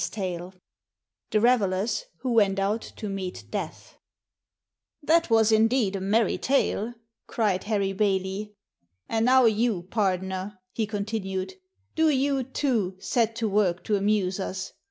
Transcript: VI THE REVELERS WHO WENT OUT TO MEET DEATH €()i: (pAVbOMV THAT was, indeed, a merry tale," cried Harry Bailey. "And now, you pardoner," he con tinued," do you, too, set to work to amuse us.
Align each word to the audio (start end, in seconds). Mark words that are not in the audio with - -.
VI 0.15 0.49
THE 1.29 1.39
REVELERS 1.39 2.05
WHO 2.21 2.31
WENT 2.31 2.57
OUT 2.59 2.81
TO 2.81 3.07
MEET 3.07 3.43
DEATH 3.51 3.93
€()i: 3.93 3.93
(pAVbOMV 3.93 5.07
THAT 5.09 5.29
was, 5.29 5.51
indeed, 5.51 5.95
a 5.95 6.01
merry 6.01 6.39
tale," 6.39 6.95
cried 7.27 7.65
Harry 7.65 7.93
Bailey. 7.93 8.55
"And 9.07 9.25
now, 9.27 9.45
you 9.45 9.83
pardoner," 9.83 10.57
he 10.73 10.87
con 10.87 11.05
tinued," 11.05 11.53
do 11.95 12.09
you, 12.09 12.41
too, 12.41 12.95
set 12.99 13.35
to 13.35 13.47
work 13.47 13.83
to 13.83 13.95
amuse 13.95 14.39
us. 14.39 14.73